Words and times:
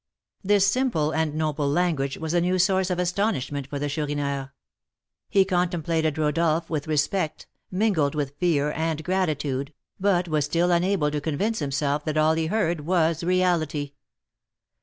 This 0.43 0.65
simple 0.65 1.11
and 1.11 1.35
noble 1.35 1.69
language 1.69 2.17
was 2.17 2.33
a 2.33 2.41
new 2.41 2.57
source 2.57 2.89
of 2.89 2.97
astonishment 2.97 3.67
for 3.67 3.77
the 3.77 3.87
Chourineur; 3.87 4.51
he 5.29 5.45
contemplated 5.45 6.17
Rodolph 6.17 6.71
with 6.71 6.87
respect, 6.87 7.45
mingled 7.69 8.15
with 8.15 8.35
fear 8.39 8.71
and 8.71 9.03
gratitude, 9.03 9.73
but 9.99 10.27
was 10.27 10.45
still 10.45 10.71
unable 10.71 11.11
to 11.11 11.21
convince 11.21 11.59
himself 11.59 12.03
that 12.05 12.17
all 12.17 12.33
he 12.33 12.47
heard 12.47 12.79
was 12.81 13.23
reality. 13.23 13.91